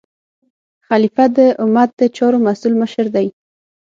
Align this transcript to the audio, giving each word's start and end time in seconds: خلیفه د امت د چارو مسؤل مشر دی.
خلیفه 0.87 1.25
د 1.35 1.39
امت 1.63 1.89
د 1.99 2.01
چارو 2.17 2.37
مسؤل 2.47 2.73
مشر 2.81 3.05
دی. 3.15 3.27